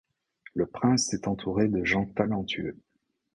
[0.55, 2.75] Le prince sait s’entourer de gens talentueux.